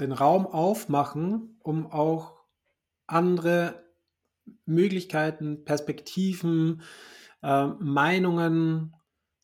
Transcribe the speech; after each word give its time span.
den 0.00 0.12
Raum 0.12 0.46
aufmachen, 0.46 1.58
um 1.62 1.86
auch 1.86 2.38
andere 3.06 3.84
Möglichkeiten, 4.66 5.64
Perspektiven, 5.64 6.82
äh, 7.42 7.66
Meinungen 7.66 8.96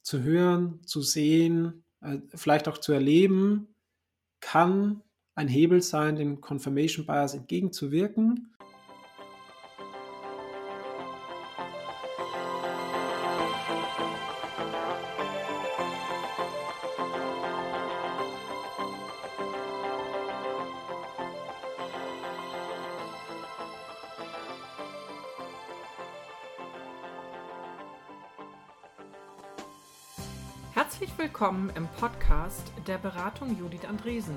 zu 0.02 0.22
hören, 0.22 0.82
zu 0.86 1.00
sehen, 1.02 1.84
äh, 2.00 2.18
vielleicht 2.34 2.68
auch 2.68 2.78
zu 2.78 2.92
erleben, 2.92 3.74
kann 4.40 5.02
ein 5.34 5.48
Hebel 5.48 5.82
sein, 5.82 6.16
dem 6.16 6.40
Confirmation 6.40 7.06
Bias 7.06 7.34
entgegenzuwirken. 7.34 8.53
Herzlich 31.04 31.18
willkommen 31.18 31.70
im 31.76 31.86
Podcast 31.86 32.72
der 32.86 32.96
Beratung 32.96 33.58
Judith 33.58 33.84
Andresen. 33.84 34.34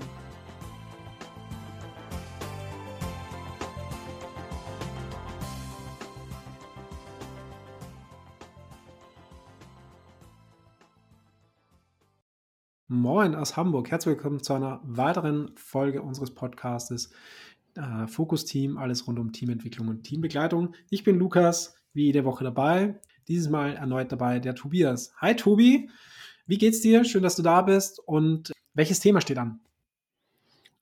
Moin 12.90 13.34
aus 13.34 13.56
Hamburg. 13.56 13.90
Herzlich 13.90 14.18
willkommen 14.18 14.44
zu 14.44 14.52
einer 14.52 14.82
weiteren 14.84 15.56
Folge 15.56 16.02
unseres 16.02 16.34
Podcastes 16.34 17.14
äh, 17.76 18.08
Fokus 18.08 18.44
Team, 18.44 18.78
alles 18.78 19.08
rund 19.08 19.20
um 19.20 19.32
Teamentwicklung 19.32 19.88
und 19.88 20.04
Teambegleitung. 20.04 20.76
Ich 20.90 21.06
bin 21.06 21.18
Lukas, 21.18 21.78
wie 21.94 22.08
jede 22.08 22.26
Woche 22.26 22.44
dabei. 22.44 23.00
Dieses 23.30 23.50
Mal 23.50 23.76
erneut 23.76 24.12
dabei 24.12 24.40
der 24.40 24.56
Tobias. 24.56 25.14
Hi 25.22 25.34
Tobi, 25.34 25.90
wie 26.48 26.58
geht's 26.58 26.82
dir? 26.82 27.04
Schön, 27.04 27.24
dass 27.24 27.36
du 27.36 27.44
da 27.44 27.62
bist. 27.62 28.00
Und 28.00 28.52
welches 28.74 29.00
Thema 29.00 29.22
steht 29.22 29.38
an? 29.38 29.60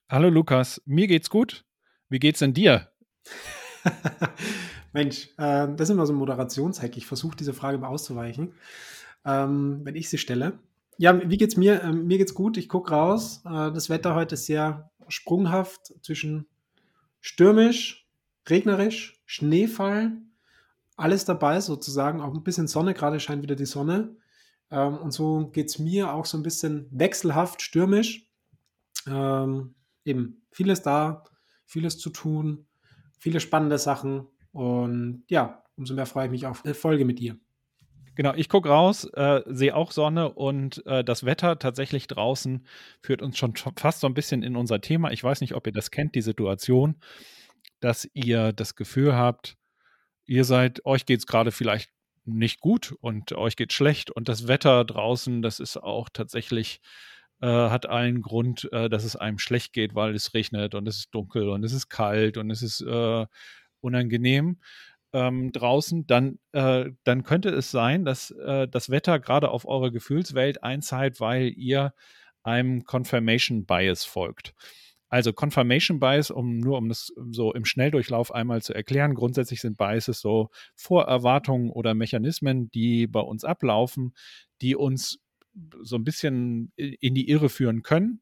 Hallo 0.09 0.29
Lukas, 0.29 0.81
mir 0.85 1.07
geht's 1.07 1.29
gut. 1.29 1.65
Wie 2.07 2.19
geht's 2.19 2.39
denn 2.39 2.53
dir? 2.53 2.89
Mensch, 4.93 5.29
äh, 5.37 5.67
das 5.75 5.81
ist 5.81 5.89
immer 5.89 6.05
so 6.05 6.13
ein 6.13 6.17
Moderationshack. 6.17 6.95
Ich 6.95 7.07
versuche 7.07 7.35
diese 7.35 7.53
Frage 7.53 7.79
mal 7.79 7.87
auszuweichen, 7.87 8.53
ähm, 9.25 9.81
wenn 9.83 9.95
ich 9.95 10.09
sie 10.09 10.19
stelle. 10.19 10.59
Ja, 10.97 11.29
wie 11.29 11.37
geht's 11.37 11.57
mir? 11.57 11.81
Ähm, 11.83 12.05
mir 12.05 12.19
geht's 12.19 12.35
gut. 12.35 12.57
Ich 12.57 12.69
gucke 12.69 12.91
raus. 12.91 13.41
Äh, 13.45 13.71
das 13.71 13.89
Wetter 13.89 14.13
heute 14.13 14.35
ist 14.35 14.45
sehr 14.45 14.91
sprunghaft 15.07 15.93
zwischen 16.03 16.45
stürmisch, 17.19 18.07
regnerisch, 18.47 19.19
Schneefall, 19.25 20.11
alles 20.95 21.25
dabei 21.25 21.59
sozusagen. 21.59 22.21
Auch 22.21 22.33
ein 22.33 22.43
bisschen 22.43 22.67
Sonne, 22.67 22.93
gerade 22.93 23.19
scheint 23.19 23.41
wieder 23.41 23.55
die 23.55 23.65
Sonne. 23.65 24.15
Ähm, 24.71 24.97
und 24.97 25.11
so 25.11 25.47
geht 25.47 25.69
es 25.69 25.79
mir 25.79 26.13
auch 26.13 26.25
so 26.25 26.37
ein 26.37 26.43
bisschen 26.43 26.87
wechselhaft, 26.91 27.61
stürmisch. 27.61 28.29
Ähm, 29.07 29.75
eben 30.03 30.41
vieles 30.51 30.81
da, 30.81 31.23
vieles 31.65 31.97
zu 31.97 32.09
tun, 32.09 32.65
viele 33.19 33.39
spannende 33.39 33.77
Sachen. 33.77 34.27
Und 34.51 35.23
ja, 35.27 35.63
umso 35.75 35.93
mehr 35.93 36.05
freue 36.05 36.25
ich 36.25 36.31
mich 36.31 36.45
auf 36.45 36.63
eine 36.63 36.73
Folge 36.73 37.05
mit 37.05 37.19
dir. 37.19 37.37
Genau, 38.15 38.33
ich 38.33 38.47
gucke 38.47 38.69
raus, 38.69 39.03
äh, 39.13 39.41
sehe 39.45 39.75
auch 39.75 39.91
Sonne 39.91 40.31
und 40.31 40.85
äh, 40.85 41.03
das 41.03 41.25
Wetter 41.25 41.59
tatsächlich 41.59 42.07
draußen 42.07 42.65
führt 43.01 43.21
uns 43.21 43.37
schon 43.37 43.53
fast 43.75 43.99
so 43.99 44.07
ein 44.07 44.13
bisschen 44.13 44.41
in 44.41 44.55
unser 44.55 44.79
Thema. 44.79 45.11
Ich 45.11 45.21
weiß 45.21 45.41
nicht, 45.41 45.53
ob 45.53 45.67
ihr 45.67 45.73
das 45.73 45.91
kennt, 45.91 46.15
die 46.15 46.21
Situation, 46.21 46.95
dass 47.81 48.09
ihr 48.13 48.53
das 48.53 48.77
Gefühl 48.77 49.15
habt, 49.15 49.57
ihr 50.25 50.45
seid, 50.45 50.85
euch 50.85 51.05
geht 51.05 51.19
es 51.19 51.27
gerade 51.27 51.51
vielleicht 51.51 51.91
nicht 52.25 52.59
gut 52.59 52.95
und 53.01 53.33
euch 53.33 53.55
geht 53.55 53.73
schlecht 53.73 54.11
und 54.11 54.29
das 54.29 54.47
Wetter 54.47 54.83
draußen, 54.85 55.41
das 55.41 55.59
ist 55.59 55.77
auch 55.77 56.09
tatsächlich 56.11 56.81
äh, 57.41 57.47
hat 57.47 57.85
allen 57.85 58.21
Grund, 58.21 58.69
äh, 58.71 58.89
dass 58.89 59.03
es 59.03 59.15
einem 59.15 59.39
schlecht 59.39 59.73
geht, 59.73 59.95
weil 59.95 60.15
es 60.15 60.33
regnet 60.33 60.75
und 60.75 60.87
es 60.87 60.97
ist 60.97 61.15
dunkel 61.15 61.49
und 61.49 61.63
es 61.63 61.73
ist 61.73 61.89
kalt 61.89 62.37
und 62.37 62.49
es 62.49 62.61
ist 62.61 62.81
äh, 62.81 63.25
unangenehm 63.81 64.59
ähm, 65.15 65.51
draußen, 65.53 66.05
dann, 66.07 66.39
äh, 66.51 66.91
dann 67.05 67.23
könnte 67.23 67.49
es 67.49 67.71
sein, 67.71 68.03
dass 68.03 68.31
äh, 68.31 68.67
das 68.67 68.89
Wetter 68.89 69.19
gerade 69.19 69.49
auf 69.49 69.65
eure 69.65 69.91
Gefühlswelt 69.91 70.61
einzahlt, 70.61 71.21
weil 71.21 71.53
ihr 71.55 71.93
einem 72.43 72.83
Confirmation 72.83 73.65
Bias 73.65 74.03
folgt. 74.03 74.53
Also 75.15 75.31
Confirmation 75.31 76.01
Bias, 76.01 76.29
um 76.29 76.57
nur 76.57 76.77
um 76.77 76.89
das 76.89 77.13
so 77.15 77.53
im 77.53 77.63
Schnelldurchlauf 77.63 78.35
einmal 78.35 78.61
zu 78.61 78.73
erklären, 78.73 79.15
grundsätzlich 79.15 79.61
sind 79.61 79.77
Biases 79.77 80.19
so 80.19 80.49
Vorerwartungen 80.75 81.69
oder 81.69 81.93
Mechanismen, 81.93 82.69
die 82.71 83.07
bei 83.07 83.21
uns 83.21 83.45
ablaufen, 83.45 84.13
die 84.61 84.75
uns 84.75 85.21
so 85.81 85.95
ein 85.95 86.03
bisschen 86.03 86.73
in 86.75 87.15
die 87.15 87.29
Irre 87.29 87.47
führen 87.47 87.81
können, 87.81 88.19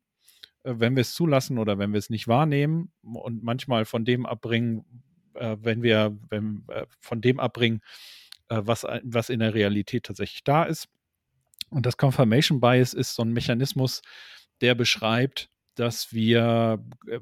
äh, 0.62 0.76
wenn 0.78 0.96
wir 0.96 1.02
es 1.02 1.16
zulassen 1.16 1.58
oder 1.58 1.80
wenn 1.80 1.94
wir 1.94 1.98
es 1.98 2.12
nicht 2.12 2.28
wahrnehmen 2.28 2.92
und 3.02 3.42
manchmal 3.42 3.86
von 3.86 4.06
dem 4.06 4.28
abbringen, 4.28 4.86
äh, 5.34 5.58
wenn 5.60 5.82
wir 5.82 6.16
wenn, 6.30 6.64
äh, 6.68 6.86
von 7.00 7.22
dem 7.22 7.40
abbringen, 7.40 7.82
was, 8.50 8.86
was 9.02 9.32
in 9.32 9.40
der 9.40 9.56
Realität 9.56 10.04
tatsächlich 10.04 10.44
da 10.44 10.66
ist. 10.66 10.90
Und 11.72 11.88
das 11.88 11.98
Confirmation 11.98 12.60
Bias 12.60 12.94
ist 12.94 13.16
so 13.16 13.24
ein 13.24 13.34
Mechanismus, 13.34 14.04
der 14.62 14.76
beschreibt, 14.76 15.50
dass 15.76 16.14
wir 16.14 16.84
äh, 17.08 17.20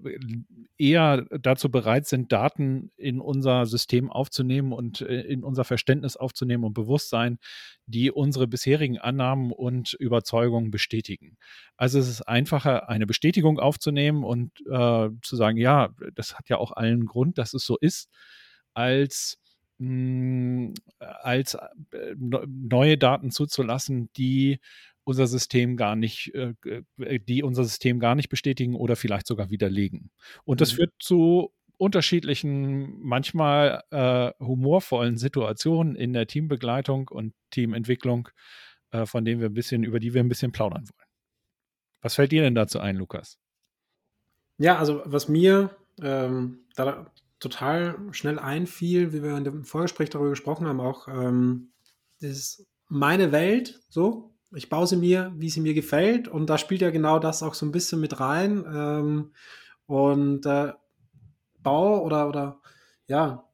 eher 0.78 1.25
dazu 1.39 1.69
bereit 1.69 2.07
sind, 2.07 2.31
Daten 2.31 2.91
in 2.97 3.19
unser 3.19 3.66
System 3.66 4.12
aufzunehmen 4.12 4.73
und 4.73 5.01
äh, 5.01 5.22
in 5.22 5.44
unser 5.44 5.63
Verständnis 5.63 6.17
aufzunehmen 6.17 6.63
und 6.63 6.73
Bewusstsein, 6.73 7.40
die 7.85 8.11
unsere 8.11 8.47
bisherigen 8.47 8.97
Annahmen 8.97 9.51
und 9.51 9.94
Überzeugungen 9.94 10.72
bestätigen. 10.72 11.38
Also 11.78 12.00
es 12.00 12.09
ist 12.09 12.22
einfacher, 12.23 12.90
eine 12.90 13.07
Bestätigung 13.07 13.59
aufzunehmen 13.59 14.23
und 14.23 14.51
äh, 14.69 15.09
zu 15.22 15.35
sagen, 15.35 15.57
ja, 15.57 15.90
das 16.16 16.35
hat 16.35 16.50
ja 16.50 16.57
auch 16.57 16.72
allen 16.72 17.06
Grund, 17.06 17.38
dass 17.38 17.53
es 17.53 17.66
so 17.66 17.78
ist, 17.78 18.09
als 18.73 19.38
hm, 19.81 20.75
als 21.00 21.56
äh, 21.56 22.16
neue 22.17 23.00
Daten 23.00 23.31
zuzulassen, 23.31 24.11
die 24.16 24.59
unser 25.11 25.27
System 25.27 25.77
gar 25.77 25.95
nicht, 25.95 26.33
äh, 26.33 26.53
äh, 26.66 27.19
die 27.19 27.44
unser 27.44 27.63
System 27.63 27.99
gar 27.99 28.16
nicht 28.16 28.29
bestätigen 28.29 28.75
oder 28.75 28.95
vielleicht 28.95 29.27
sogar 29.27 29.49
widerlegen. 29.49 30.09
Und 30.44 30.61
das 30.61 30.72
mhm. 30.72 30.77
führt 30.77 30.94
zu 30.99 31.53
unterschiedlichen, 31.77 32.99
manchmal 33.01 33.83
äh, 33.91 34.31
humorvollen 34.39 35.17
Situationen 35.17 35.95
in 35.95 36.13
der 36.13 36.27
Teambegleitung 36.27 37.07
und 37.09 37.33
Teamentwicklung, 37.49 38.29
äh, 38.91 39.05
von 39.05 39.25
denen 39.25 39.41
wir 39.41 39.49
ein 39.49 39.53
bisschen, 39.53 39.83
über 39.83 39.99
die 39.99 40.13
wir 40.13 40.22
ein 40.22 40.29
bisschen 40.29 40.51
plaudern 40.51 40.83
wollen. 40.83 41.09
Was 42.01 42.16
fällt 42.16 42.31
dir 42.31 42.43
denn 42.43 42.55
dazu 42.55 42.79
ein, 42.79 42.97
Lukas? 42.97 43.38
Ja, 44.57 44.78
also 44.78 45.01
was 45.05 45.28
mir 45.28 45.75
ähm, 46.01 46.59
da 46.75 47.11
total 47.39 47.97
schnell 48.11 48.39
einfiel, 48.39 49.11
wie 49.11 49.23
wir 49.23 49.35
in 49.35 49.43
dem 49.43 49.63
Vorgespräch 49.63 50.09
darüber 50.09 50.29
gesprochen 50.29 50.67
haben, 50.67 50.79
auch 50.79 51.07
ähm, 51.07 51.72
das 52.22 52.31
ist 52.31 52.67
meine 52.88 53.31
Welt, 53.31 53.79
so, 53.89 54.31
ich 54.53 54.69
baue 54.69 54.88
sie 54.88 54.97
mir, 54.97 55.34
wie 55.35 55.50
sie 55.50 55.62
mir 55.62 55.73
gefällt. 55.73 56.28
Und 56.28 56.50
da 56.50 56.57
spielt 56.57 56.81
ja 56.81 56.91
genau 56.91 57.19
das 57.19 57.44
auch 57.44 57.53
so 57.53 57.66
ein 57.66 57.72
bisschen 57.72 58.00
mit 58.00 58.19
rein. 58.19 58.66
Ähm, 58.67 59.31
und 59.85 60.45
äh, 60.45 60.73
Bau 61.59 62.03
oder, 62.03 62.28
oder 62.28 62.59
ja, 63.07 63.47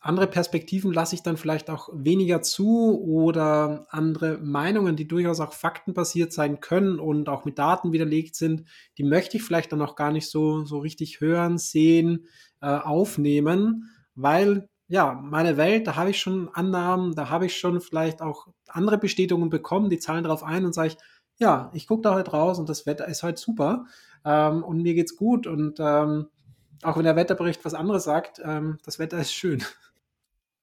andere 0.00 0.26
Perspektiven 0.28 0.92
lasse 0.92 1.14
ich 1.14 1.22
dann 1.22 1.36
vielleicht 1.36 1.70
auch 1.70 1.88
weniger 1.92 2.40
zu 2.40 3.00
oder 3.02 3.86
andere 3.90 4.38
Meinungen, 4.38 4.96
die 4.96 5.08
durchaus 5.08 5.40
auch 5.40 5.52
faktenbasiert 5.52 6.32
sein 6.32 6.60
können 6.60 7.00
und 7.00 7.28
auch 7.28 7.44
mit 7.44 7.58
Daten 7.58 7.92
widerlegt 7.92 8.36
sind, 8.36 8.64
die 8.96 9.04
möchte 9.04 9.36
ich 9.36 9.42
vielleicht 9.42 9.72
dann 9.72 9.82
auch 9.82 9.96
gar 9.96 10.12
nicht 10.12 10.30
so, 10.30 10.64
so 10.64 10.78
richtig 10.78 11.20
hören, 11.20 11.58
sehen, 11.58 12.26
äh, 12.60 12.68
aufnehmen, 12.68 13.90
weil 14.14 14.68
ja, 14.88 15.12
meine 15.12 15.56
Welt, 15.58 15.86
da 15.86 15.96
habe 15.96 16.10
ich 16.10 16.18
schon 16.18 16.48
Annahmen, 16.54 17.14
da 17.14 17.28
habe 17.28 17.46
ich 17.46 17.56
schon 17.56 17.80
vielleicht 17.80 18.22
auch 18.22 18.48
andere 18.66 18.96
Bestätigungen 18.98 19.50
bekommen, 19.50 19.90
die 19.90 19.98
zahlen 19.98 20.24
darauf 20.24 20.42
ein 20.42 20.64
und 20.64 20.74
sage 20.74 20.88
ich, 20.88 20.96
ja, 21.36 21.70
ich 21.74 21.86
gucke 21.86 22.02
da 22.02 22.14
heute 22.14 22.30
raus 22.30 22.58
und 22.58 22.68
das 22.68 22.86
Wetter 22.86 23.06
ist 23.06 23.22
heute 23.22 23.40
super 23.40 23.84
ähm, 24.24 24.64
und 24.64 24.82
mir 24.82 24.94
geht's 24.94 25.14
gut 25.14 25.46
und 25.46 25.78
ähm, 25.78 26.28
auch 26.82 26.96
wenn 26.96 27.04
der 27.04 27.16
Wetterbericht 27.16 27.64
was 27.64 27.74
anderes 27.74 28.04
sagt, 28.04 28.40
ähm, 28.42 28.78
das 28.84 28.98
Wetter 28.98 29.18
ist 29.18 29.32
schön. 29.32 29.62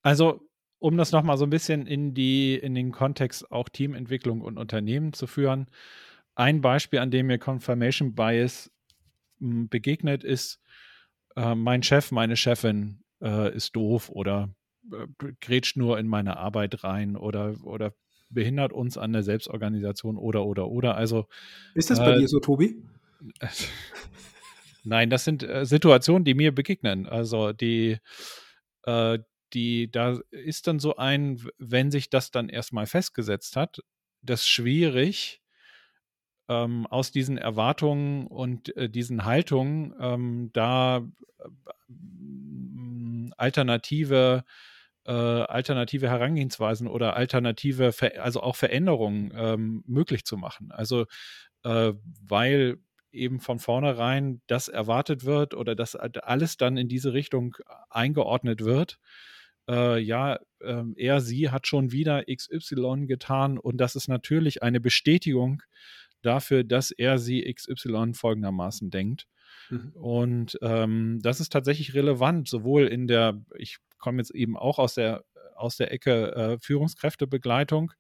Also, 0.02 0.42
um 0.80 0.98
das 0.98 1.12
nochmal 1.12 1.38
so 1.38 1.46
ein 1.46 1.50
bisschen 1.50 1.88
in, 1.88 2.14
die, 2.14 2.56
in 2.56 2.76
den 2.76 2.92
Kontext 2.92 3.52
auch 3.52 3.70
Teamentwicklung 3.70 4.42
und 4.42 4.58
Unternehmen 4.58 5.14
zu 5.14 5.28
führen, 5.28 5.68
ein 6.36 6.62
Beispiel, 6.62 7.00
an 7.00 7.12
dem 7.12 7.28
mir 7.28 7.40
Confirmation 7.40 8.14
Bias 8.14 8.72
hm, 9.40 9.70
begegnet 9.70 10.24
ist, 10.24 10.60
äh, 11.36 11.56
mein 11.56 11.84
Chef, 11.84 12.12
meine 12.12 12.38
Chefin 12.38 13.05
äh, 13.22 13.56
ist 13.56 13.76
doof 13.76 14.10
oder 14.10 14.50
äh, 14.92 15.08
grätscht 15.42 15.78
nur 15.78 16.00
in 16.00 16.08
meine 16.08 16.38
Arbeit 16.38 16.84
rein 16.84 17.16
oder, 17.16 17.56
oder 17.64 17.94
behindert 18.30 18.74
uns 18.74 18.98
an 18.98 19.14
der 19.14 19.24
Selbstorganisation 19.24 20.18
oder 20.18 20.46
oder 20.46 20.68
oder. 20.68 20.96
Also 20.96 21.28
ist 21.74 21.90
das 21.90 22.00
bei 22.00 22.14
äh, 22.14 22.20
dir 22.20 22.28
so, 22.28 22.40
Tobi? 22.40 22.84
Nein, 24.84 25.10
das 25.10 25.26
sind 25.26 25.44
äh, 25.44 25.66
Situationen, 25.66 26.26
die 26.26 26.36
mir 26.36 26.54
begegnen. 26.54 27.08
Also 27.08 27.54
die, 27.54 27.98
äh, 28.84 29.20
die, 29.54 29.92
da 29.92 30.20
ist 30.32 30.68
dann 30.68 30.80
so 30.80 30.96
ein, 30.98 31.42
wenn 31.58 31.92
sich 31.92 32.10
das 32.10 32.32
dann 32.32 32.50
erstmal 32.50 32.86
festgesetzt 32.86 33.56
hat, 33.56 33.82
das 34.22 34.48
schwierig, 34.48 35.42
ähm, 36.50 36.86
aus 36.88 37.12
diesen 37.12 37.38
Erwartungen 37.38 38.28
und 38.28 38.76
äh, 38.78 38.90
diesen 38.90 39.26
Haltungen 39.26 39.94
ähm, 40.00 40.50
da 40.54 41.08
äh, 41.40 43.30
alternative 43.38 44.44
äh, 45.06 45.12
alternative 45.12 46.10
Herangehensweisen 46.10 46.88
oder 46.88 47.16
alternative, 47.16 47.92
Ver 47.92 48.24
also 48.24 48.42
auch 48.42 48.56
Veränderungen 48.56 49.32
ähm, 49.36 49.84
möglich 49.86 50.26
zu 50.26 50.36
machen. 50.38 50.72
Also 50.72 51.06
äh, 51.64 51.94
weil 52.22 52.78
eben 53.12 53.40
von 53.40 53.60
vornherein 53.60 54.42
das 54.48 54.68
erwartet 54.68 55.26
wird 55.26 55.54
oder 55.54 55.76
dass 55.76 55.96
alles 55.96 56.58
dann 56.58 56.78
in 56.78 56.88
diese 56.90 57.14
Richtung 57.14 57.56
eingeordnet 57.90 58.64
wird. 58.64 59.00
Äh, 59.70 60.00
ja, 60.00 60.40
äh, 60.60 60.84
er, 60.96 61.22
sie 61.22 61.50
hat 61.50 61.66
schon 61.66 61.92
wieder 61.92 62.24
XY 62.26 63.06
getan 63.08 63.58
und 63.58 63.78
das 63.78 63.96
ist 63.96 64.08
natürlich 64.08 64.62
eine 64.64 64.80
Bestätigung 64.80 65.64
dafür, 66.26 66.64
dass 66.64 66.92
er, 66.92 67.18
sie 67.18 67.42
XY 67.54 68.14
folgendermaßen 68.14 68.90
denkt. 68.90 69.28
Mhm. 69.70 69.92
Und 69.94 70.60
ähm, 70.62 71.20
das 71.22 71.40
ist 71.40 71.52
tatsächlich 71.52 71.94
relevant, 71.94 72.48
sowohl 72.48 72.88
in 72.88 73.08
der, 73.08 73.42
ich 73.58 73.78
komme 73.98 74.20
jetzt 74.20 74.32
eben 74.32 74.58
auch 74.58 74.80
aus 74.80 74.96
der, 74.96 75.24
aus 75.56 75.78
der 75.78 75.92
Ecke 75.92 76.36
äh, 76.36 76.58
Führungskräftebegleitung 76.60 77.94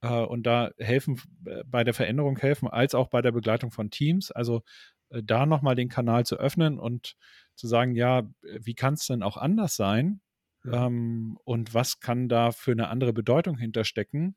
äh, 0.00 0.08
und 0.08 0.44
da 0.46 0.70
helfen, 0.78 1.20
äh, 1.44 1.64
bei 1.66 1.84
der 1.84 1.94
Veränderung 1.94 2.38
helfen, 2.38 2.68
als 2.68 2.94
auch 2.94 3.08
bei 3.08 3.22
der 3.22 3.32
Begleitung 3.32 3.70
von 3.70 3.90
Teams. 3.90 4.30
Also 4.30 4.62
äh, 5.10 5.22
da 5.22 5.46
nochmal 5.46 5.74
den 5.74 5.88
Kanal 5.88 6.24
zu 6.24 6.36
öffnen 6.36 6.78
und 6.78 7.16
zu 7.54 7.66
sagen, 7.66 7.94
ja, 7.94 8.22
wie 8.42 8.74
kann 8.74 8.94
es 8.94 9.06
denn 9.06 9.22
auch 9.22 9.36
anders 9.36 9.76
sein? 9.76 10.20
Mhm. 10.62 10.74
Ähm, 10.74 11.38
und 11.44 11.74
was 11.74 12.00
kann 12.00 12.28
da 12.28 12.52
für 12.52 12.72
eine 12.72 12.88
andere 12.88 13.12
Bedeutung 13.12 13.58
hinterstecken? 13.58 14.36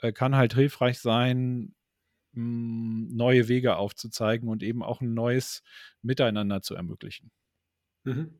Äh, 0.00 0.12
kann 0.12 0.36
halt 0.36 0.54
hilfreich 0.54 0.98
sein, 1.00 1.74
neue 2.38 3.48
Wege 3.48 3.76
aufzuzeigen 3.76 4.48
und 4.48 4.62
eben 4.62 4.82
auch 4.82 5.00
ein 5.00 5.14
neues 5.14 5.62
Miteinander 6.02 6.62
zu 6.62 6.74
ermöglichen. 6.74 7.30
Mhm. 8.04 8.38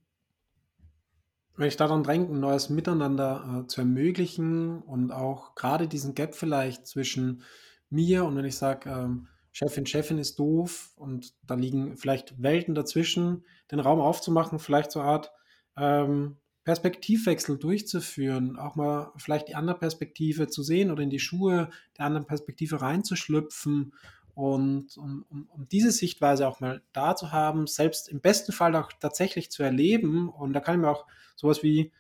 Wenn 1.57 1.69
ich 1.69 1.77
daran 1.77 2.05
denke, 2.05 2.33
ein 2.33 2.41
neues 2.41 2.71
Miteinander 2.71 3.65
äh, 3.65 3.67
zu 3.67 3.81
ermöglichen 3.81 4.81
und 4.81 5.11
auch 5.11 5.57
gerade 5.57 5.89
diesen 5.89 6.15
Gap 6.15 6.35
vielleicht 6.35 6.87
zwischen 6.87 7.43
mir 7.91 8.25
und 8.25 8.37
wenn 8.37 8.45
ich 8.45 8.57
sage, 8.57 8.89
ähm, 8.89 9.27
Chefin, 9.51 9.87
Chefin 9.87 10.19
ist 10.19 10.39
doof 10.39 10.93
und 10.95 11.35
da 11.43 11.55
liegen 11.55 11.97
vielleicht 11.97 12.41
Welten 12.41 12.77
dazwischen, 12.77 13.45
den 13.73 13.81
Raum 13.81 13.99
aufzumachen, 13.99 14.61
vielleicht 14.61 14.93
so 14.93 15.01
eine 15.01 15.09
Art 15.09 15.33
ähm, 15.77 16.37
Perspektivwechsel 16.69 17.57
durchzuführen, 17.57 18.59
auch 18.59 18.77
mal 18.77 19.11
vielleicht 19.17 19.49
die 19.49 19.55
andere 19.55 19.79
Perspektive 19.79 20.49
zu 20.49 20.63
sehen 20.63 20.91
oder 20.91 21.03
in 21.03 21.09
die 21.09 21.19
Schuhe 21.19 21.71
der 21.97 22.05
anderen 22.05 22.27
Perspektive 22.27 22.83
reinzuschlüpfen 22.83 23.95
und 24.35 24.95
um, 24.99 25.25
um, 25.31 25.49
um, 25.49 25.67
diese 25.71 25.91
Sichtweise 25.91 26.47
auch 26.47 26.61
mal 26.61 26.83
da 26.93 27.17
zu 27.17 27.33
haben, 27.33 27.67
selbst 27.67 28.11
im 28.11 28.21
besten 28.21 28.53
Fall 28.53 28.77
auch 28.77 28.93
tatsächlich 29.01 29.51
zu 29.51 29.63
erleben. 29.63 30.29
Und 30.29 30.53
da 30.53 30.61
kann 30.61 30.75
ich 30.75 30.83
mir 30.83 30.91
auch 30.91 31.07
sowas 31.37 31.63
wie, 31.63 31.91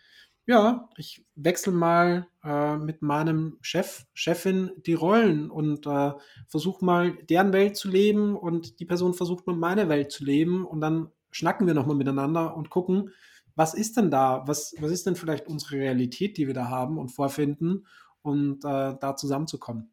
ja, 0.45 0.91
ich 0.99 1.25
wechsle 1.35 1.73
mal 1.73 2.27
äh, 2.45 2.77
mit 2.77 3.01
meinem 3.01 3.57
Chef, 3.63 4.05
Chefin 4.13 4.73
die 4.85 4.93
Rollen 4.93 5.51
und 5.51 5.87
äh, 5.87 6.13
versuche 6.47 6.85
mal 6.85 7.15
deren 7.31 7.55
Welt 7.55 7.79
zu 7.79 7.89
leben 7.89 8.37
und 8.37 8.81
die 8.81 8.85
Person 8.85 9.15
versucht 9.15 9.47
mal 9.47 9.57
meine 9.57 9.89
Welt 9.89 10.13
zu 10.13 10.27
leben 10.27 10.67
und 10.67 10.83
dann 10.83 11.11
schnacken 11.31 11.67
wir 11.67 11.73
nochmal 11.73 11.97
miteinander 11.97 12.55
und 12.55 12.69
gucken, 12.69 13.13
was 13.59 13.75
ist 13.75 13.97
denn 13.97 14.11
da, 14.11 14.45
was, 14.47 14.75
was 14.79 14.91
ist 14.91 15.07
denn 15.07 15.17
vielleicht 15.17 15.47
unsere 15.47 15.77
Realität, 15.77 16.39
die 16.39 16.47
wir 16.47 16.55
da 16.55 16.69
haben 16.69 16.97
und 16.97 17.11
vorfinden 17.11 17.87
und 18.23 18.65
äh, 18.65 18.95
da 18.99 19.17
zusammenzukommen 19.17 19.91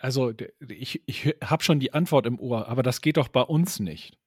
also 0.00 0.32
ich, 0.66 1.02
ich 1.06 1.36
habe 1.44 1.62
schon 1.62 1.78
die 1.78 1.92
Antwort 1.92 2.26
im 2.26 2.40
Ohr, 2.40 2.68
aber 2.68 2.82
das 2.82 3.00
geht 3.00 3.18
doch 3.18 3.28
bei 3.28 3.42
uns 3.42 3.80
nicht. 3.80 4.18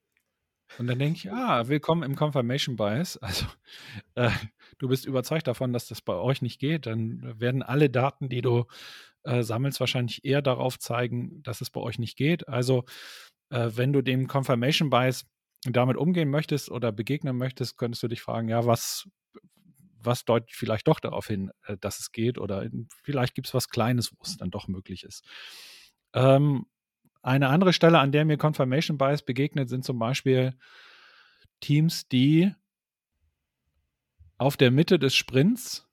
Und 0.80 0.88
dann 0.88 0.98
denke 0.98 1.18
ich, 1.18 1.32
ah, 1.32 1.68
willkommen 1.68 2.04
im 2.04 2.16
Confirmation 2.16 2.76
Bias. 2.76 3.18
Also 3.18 3.46
äh, 4.16 4.32
du 4.78 4.88
bist 4.88 5.06
überzeugt 5.06 5.48
davon, 5.48 5.74
dass 5.74 5.88
das 5.88 6.02
bei 6.02 6.16
euch 6.16 6.42
nicht 6.42 6.60
geht, 6.60 6.86
dann 6.86 7.40
werden 7.40 7.62
alle 7.62 7.90
Daten, 7.90 8.30
die 8.30 8.42
du 8.42 8.66
äh, 9.24 9.44
sammelst, 9.44 9.80
wahrscheinlich 9.80 10.26
eher 10.26 10.42
darauf 10.42 10.80
zeigen, 10.80 11.44
dass 11.44 11.62
es 11.62 11.70
bei 11.70 11.82
euch 11.82 12.00
nicht 12.00 12.18
geht. 12.18 12.48
Also 12.48 12.86
äh, 13.50 13.70
wenn 13.74 13.94
du 13.94 14.02
dem 14.02 14.28
Confirmation 14.28 14.90
Bias 14.90 15.26
damit 15.72 15.96
umgehen 15.96 16.30
möchtest 16.30 16.70
oder 16.70 16.92
begegnen 16.92 17.38
möchtest, 17.38 17.78
könntest 17.78 18.04
du 18.04 18.08
dich 18.08 18.22
fragen, 18.22 18.50
ja, 18.50 18.66
was, 18.66 19.08
was 20.00 20.26
deutet 20.26 20.52
vielleicht 20.52 20.88
doch 20.88 21.00
darauf 21.00 21.28
hin, 21.28 21.52
äh, 21.66 21.78
dass 21.80 22.00
es 22.00 22.12
geht 22.12 22.38
oder 22.38 22.68
vielleicht 23.04 23.36
gibt 23.36 23.48
es 23.48 23.54
was 23.54 23.70
Kleines, 23.70 24.12
wo 24.12 24.18
es 24.24 24.36
dann 24.36 24.52
doch 24.52 24.68
möglich 24.68 25.04
ist. 25.04 25.24
Ähm, 26.14 26.66
eine 27.22 27.48
andere 27.48 27.72
Stelle, 27.72 28.00
an 28.00 28.12
der 28.12 28.26
mir 28.26 28.38
Confirmation 28.38 28.98
Bias 28.98 29.24
begegnet, 29.24 29.70
sind 29.70 29.86
zum 29.86 29.98
Beispiel 29.98 30.58
Teams, 31.62 32.08
die 32.10 32.54
auf 34.38 34.58
der 34.58 34.72
Mitte 34.72 35.00
des 35.00 35.16
Sprints 35.16 35.88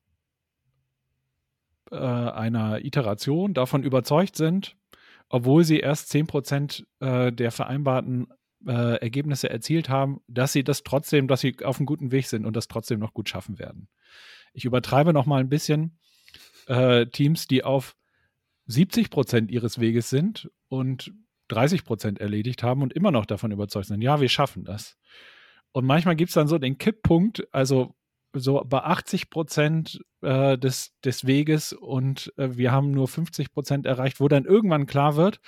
äh, 1.93 1.97
einer 1.97 2.85
Iteration 2.85 3.55
davon 3.55 3.85
überzeugt 3.85 4.37
sind, 4.37 4.77
obwohl 5.29 5.63
sie 5.63 5.79
erst 5.79 6.13
10% 6.13 6.85
äh, 6.99 7.33
der 7.33 7.53
vereinbarten 7.53 8.27
äh, 8.67 8.97
Ergebnisse 9.01 9.51
erzielt 9.51 9.89
haben, 9.89 10.21
dass 10.27 10.53
sie 10.53 10.65
das 10.65 10.83
trotzdem, 10.83 11.29
dass 11.29 11.41
sie 11.41 11.57
auf 11.65 11.79
einem 11.79 11.87
guten 11.87 12.13
Weg 12.13 12.27
sind 12.27 12.45
und 12.47 12.57
das 12.57 12.69
trotzdem 12.69 12.99
noch 12.99 13.15
gut 13.15 13.29
schaffen 13.29 13.59
werden. 13.59 13.89
Ich 14.53 14.65
übertreibe 14.65 15.13
noch 15.13 15.27
mal 15.27 15.41
ein 15.41 15.49
bisschen. 15.49 15.99
Äh, 16.67 17.07
Teams, 17.07 17.47
die 17.47 17.65
auf 17.65 17.97
70 18.67 19.11
Prozent 19.11 19.51
ihres 19.51 19.81
Weges 19.81 20.11
sind 20.11 20.51
und 20.69 21.13
30 21.49 21.85
Prozent 21.85 22.21
erledigt 22.21 22.63
haben 22.63 22.83
und 22.83 22.93
immer 22.93 23.11
noch 23.11 23.27
davon 23.27 23.51
überzeugt 23.51 23.87
sind, 23.87 24.03
ja, 24.03 24.21
wir 24.21 24.29
schaffen 24.29 24.65
das. 24.65 24.97
Und 25.73 25.85
manchmal 25.85 26.17
gibt 26.17 26.31
es 26.31 26.35
dann 26.35 26.49
so 26.49 26.59
den 26.59 26.79
Kipppunkt, 26.79 27.47
also 27.53 27.95
so 28.33 28.63
bei 28.65 28.79
80 28.79 29.31
Prozent 29.31 30.01
äh, 30.21 30.57
des, 30.57 30.93
des 31.05 31.27
Weges 31.27 31.73
und 31.73 32.33
äh, 32.37 32.57
wir 32.57 32.71
haben 32.71 32.93
nur 32.93 33.09
50 33.09 33.53
Prozent 33.53 33.87
erreicht, 33.87 34.21
wo 34.21 34.29
dann 34.29 34.45
irgendwann 34.45 34.87
klar 34.87 35.17
wird, 35.17 35.41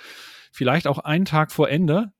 vielleicht 0.51 0.87
auch 0.87 0.99
einen 0.99 1.25
Tag 1.25 1.51
vor 1.51 1.69
Ende, 1.69 2.11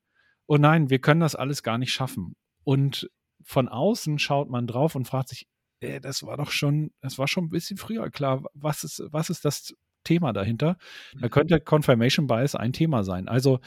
oh 0.47 0.57
nein, 0.57 0.89
wir 0.89 0.99
können 0.99 1.21
das 1.21 1.35
alles 1.35 1.63
gar 1.63 1.77
nicht 1.77 1.93
schaffen. 1.93 2.35
Und 2.63 3.09
von 3.43 3.67
außen 3.67 4.19
schaut 4.19 4.49
man 4.49 4.67
drauf 4.67 4.95
und 4.95 5.05
fragt 5.05 5.29
sich, 5.29 5.47
äh, 5.81 5.99
das 5.99 6.23
war 6.23 6.37
doch 6.37 6.51
schon, 6.51 6.91
das 7.01 7.17
war 7.17 7.27
schon 7.27 7.45
ein 7.45 7.49
bisschen 7.49 7.77
früher 7.77 8.09
klar. 8.09 8.43
Was 8.53 8.83
ist, 8.83 9.03
was 9.11 9.29
ist 9.29 9.45
das 9.45 9.73
Thema 10.03 10.33
dahinter? 10.33 10.77
Da 11.19 11.27
mhm. 11.27 11.31
könnte 11.31 11.59
Confirmation 11.59 12.27
Bias 12.27 12.55
ein 12.55 12.73
Thema 12.73 13.03
sein. 13.03 13.27
Also 13.27 13.59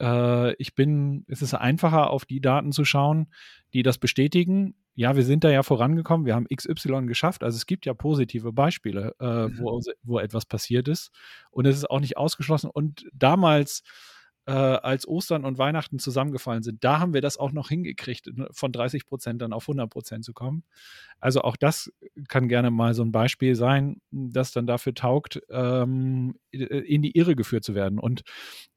äh, 0.00 0.54
ich 0.54 0.74
bin, 0.74 1.24
es 1.28 1.42
ist 1.42 1.54
einfacher, 1.54 2.10
auf 2.10 2.24
die 2.24 2.40
Daten 2.40 2.72
zu 2.72 2.84
schauen, 2.84 3.32
die 3.72 3.82
das 3.82 3.98
bestätigen. 3.98 4.74
Ja, 4.94 5.16
wir 5.16 5.24
sind 5.24 5.44
da 5.44 5.50
ja 5.50 5.62
vorangekommen, 5.62 6.26
wir 6.26 6.34
haben 6.34 6.46
XY 6.54 7.06
geschafft. 7.06 7.42
Also 7.42 7.56
es 7.56 7.64
gibt 7.64 7.86
ja 7.86 7.94
positive 7.94 8.52
Beispiele, 8.52 9.14
äh, 9.18 9.48
wo, 9.58 9.80
wo 10.02 10.18
etwas 10.18 10.44
passiert 10.44 10.88
ist. 10.88 11.10
Und 11.50 11.66
es 11.66 11.76
ist 11.76 11.88
auch 11.88 12.00
nicht 12.00 12.18
ausgeschlossen. 12.18 12.68
Und 12.68 13.06
damals 13.14 13.82
äh, 14.46 14.52
als 14.52 15.06
Ostern 15.06 15.44
und 15.44 15.58
Weihnachten 15.58 15.98
zusammengefallen 15.98 16.62
sind, 16.62 16.82
da 16.82 16.98
haben 16.98 17.14
wir 17.14 17.20
das 17.20 17.36
auch 17.38 17.52
noch 17.52 17.68
hingekriegt, 17.68 18.26
ne, 18.36 18.48
von 18.52 18.72
30 18.72 19.06
Prozent 19.06 19.42
dann 19.42 19.52
auf 19.52 19.64
100 19.64 19.88
Prozent 19.88 20.24
zu 20.24 20.32
kommen. 20.32 20.64
Also 21.20 21.42
auch 21.42 21.56
das 21.56 21.92
kann 22.28 22.48
gerne 22.48 22.70
mal 22.70 22.94
so 22.94 23.02
ein 23.04 23.12
Beispiel 23.12 23.54
sein, 23.54 24.00
das 24.10 24.52
dann 24.52 24.66
dafür 24.66 24.94
taugt, 24.94 25.40
ähm, 25.50 26.34
in 26.50 27.02
die 27.02 27.16
Irre 27.16 27.36
geführt 27.36 27.64
zu 27.64 27.74
werden. 27.74 27.98
Und 27.98 28.22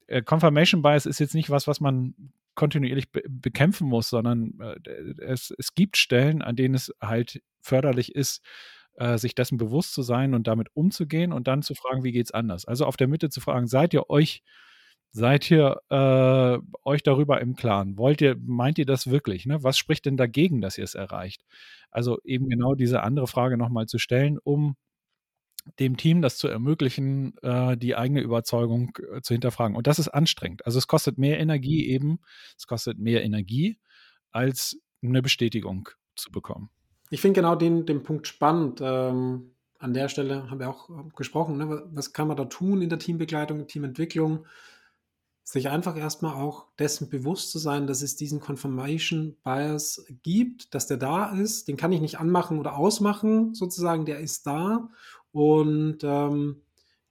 äh, 0.06 0.22
Confirmation 0.22 0.82
Bias 0.82 1.06
ist 1.06 1.18
jetzt 1.18 1.34
nicht 1.34 1.50
was, 1.50 1.66
was 1.66 1.80
man 1.80 2.14
kontinuierlich 2.54 3.12
be 3.12 3.22
bekämpfen 3.28 3.88
muss, 3.88 4.08
sondern 4.08 4.58
äh, 4.60 5.22
es, 5.22 5.52
es 5.58 5.74
gibt 5.74 5.96
Stellen, 5.96 6.42
an 6.42 6.56
denen 6.56 6.74
es 6.74 6.92
halt 7.00 7.42
förderlich 7.60 8.14
ist, 8.14 8.42
äh, 8.94 9.18
sich 9.18 9.34
dessen 9.34 9.58
bewusst 9.58 9.92
zu 9.92 10.02
sein 10.02 10.34
und 10.34 10.46
damit 10.46 10.68
umzugehen 10.74 11.32
und 11.32 11.48
dann 11.48 11.62
zu 11.62 11.74
fragen, 11.74 12.02
wie 12.02 12.12
geht 12.12 12.26
es 12.26 12.32
anders? 12.32 12.64
Also 12.64 12.86
auf 12.86 12.96
der 12.96 13.08
Mitte 13.08 13.28
zu 13.30 13.40
fragen, 13.40 13.66
seid 13.66 13.92
ihr 13.92 14.08
euch 14.10 14.42
Seid 15.12 15.50
ihr 15.50 15.80
äh, 15.88 16.58
euch 16.84 17.02
darüber 17.02 17.40
im 17.40 17.56
Klaren? 17.56 17.96
Wollt 17.96 18.20
ihr, 18.20 18.36
meint 18.38 18.78
ihr 18.78 18.86
das 18.86 19.10
wirklich? 19.10 19.46
Ne? 19.46 19.62
Was 19.62 19.78
spricht 19.78 20.04
denn 20.04 20.16
dagegen, 20.16 20.60
dass 20.60 20.76
ihr 20.76 20.84
es 20.84 20.94
erreicht? 20.94 21.42
Also 21.90 22.18
eben 22.24 22.48
genau 22.48 22.74
diese 22.74 23.02
andere 23.02 23.26
Frage 23.26 23.56
nochmal 23.56 23.86
zu 23.86 23.98
stellen, 23.98 24.38
um 24.42 24.76
dem 25.78 25.96
Team 25.96 26.22
das 26.22 26.38
zu 26.38 26.48
ermöglichen, 26.48 27.36
äh, 27.42 27.76
die 27.76 27.96
eigene 27.96 28.20
Überzeugung 28.20 28.96
äh, 29.12 29.20
zu 29.20 29.34
hinterfragen. 29.34 29.76
Und 29.76 29.86
das 29.86 29.98
ist 29.98 30.08
anstrengend. 30.08 30.64
Also 30.66 30.78
es 30.78 30.86
kostet 30.86 31.18
mehr 31.18 31.40
Energie 31.40 31.88
eben, 31.88 32.20
es 32.56 32.66
kostet 32.66 32.98
mehr 32.98 33.24
Energie, 33.24 33.78
als 34.30 34.78
eine 35.02 35.22
Bestätigung 35.22 35.88
zu 36.14 36.30
bekommen. 36.30 36.70
Ich 37.10 37.20
finde 37.20 37.40
genau 37.40 37.54
den, 37.54 37.86
den 37.86 38.02
Punkt 38.02 38.26
spannend. 38.26 38.80
Ähm, 38.82 39.52
an 39.78 39.94
der 39.94 40.08
Stelle 40.08 40.50
haben 40.50 40.58
wir 40.58 40.68
auch 40.68 40.90
äh, 40.90 41.02
gesprochen, 41.14 41.58
ne? 41.58 41.82
was 41.92 42.12
kann 42.12 42.28
man 42.28 42.36
da 42.36 42.46
tun 42.46 42.82
in 42.82 42.88
der 42.88 42.98
Teambegleitung, 42.98 43.66
Teamentwicklung? 43.66 44.46
Sich 45.48 45.68
einfach 45.68 45.96
erstmal 45.96 46.34
auch 46.34 46.66
dessen 46.76 47.08
bewusst 47.08 47.52
zu 47.52 47.60
sein, 47.60 47.86
dass 47.86 48.02
es 48.02 48.16
diesen 48.16 48.40
Confirmation 48.40 49.36
Bias 49.44 50.04
gibt, 50.24 50.74
dass 50.74 50.88
der 50.88 50.96
da 50.96 51.30
ist. 51.30 51.68
Den 51.68 51.76
kann 51.76 51.92
ich 51.92 52.00
nicht 52.00 52.18
anmachen 52.18 52.58
oder 52.58 52.76
ausmachen, 52.76 53.54
sozusagen, 53.54 54.06
der 54.06 54.18
ist 54.18 54.44
da. 54.48 54.88
Und 55.30 55.98
ähm, 56.02 56.62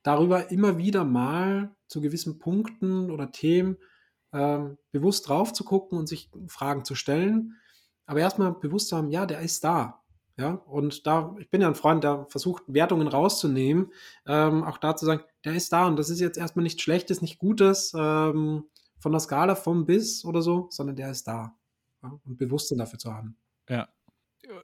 darüber 0.03 0.51
immer 0.51 0.77
wieder 0.77 1.05
mal 1.05 1.73
zu 1.87 2.01
gewissen 2.01 2.37
Punkten 2.37 3.09
oder 3.09 3.31
Themen 3.31 3.77
ähm, 4.33 4.77
bewusst 4.91 5.29
drauf 5.29 5.53
zu 5.53 5.63
gucken 5.63 5.97
und 5.97 6.07
sich 6.07 6.29
Fragen 6.47 6.83
zu 6.83 6.93
stellen. 6.93 7.55
Aber 8.05 8.19
erstmal 8.19 8.51
bewusst 8.51 8.89
zu 8.89 8.97
haben, 8.97 9.11
ja, 9.11 9.25
der 9.25 9.39
ist 9.39 9.63
da. 9.63 10.01
Ja, 10.37 10.55
und 10.55 11.07
da, 11.07 11.33
ich 11.39 11.49
bin 11.49 11.61
ja 11.61 11.69
ein 11.69 11.75
Freund, 11.75 12.03
der 12.03 12.25
versucht, 12.27 12.63
Wertungen 12.67 13.07
rauszunehmen, 13.07 13.93
ähm, 14.27 14.65
auch 14.65 14.77
da 14.77 14.93
zu 14.97 15.05
sagen, 15.05 15.23
der 15.45 15.55
ist 15.55 15.71
da 15.71 15.87
und 15.87 15.97
das 15.97 16.09
ist 16.09 16.19
jetzt 16.19 16.37
erstmal 16.37 16.63
nichts 16.63 16.81
Schlechtes, 16.81 17.21
nicht 17.21 17.37
Gutes 17.37 17.93
ähm, 17.95 18.65
von 18.97 19.11
der 19.11 19.21
Skala 19.21 19.55
vom 19.55 19.85
bis 19.85 20.25
oder 20.25 20.41
so, 20.41 20.67
sondern 20.71 20.95
der 20.95 21.11
ist 21.11 21.27
da. 21.27 21.55
Ja, 22.03 22.19
und 22.25 22.37
Bewusstsein 22.37 22.79
dafür 22.79 22.99
zu 22.99 23.13
haben. 23.13 23.37
Ja. 23.69 23.87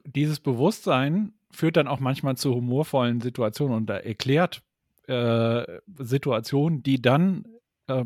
Dieses 0.04 0.38
Bewusstsein 0.38 1.32
führt 1.50 1.76
dann 1.76 1.88
auch 1.88 2.00
manchmal 2.00 2.36
zu 2.36 2.54
humorvollen 2.54 3.20
Situationen 3.20 3.76
und 3.76 3.90
erklärt 3.90 4.62
äh, 5.08 5.80
Situationen, 5.98 6.82
die 6.82 7.02
dann 7.02 7.46
äh, 7.88 8.04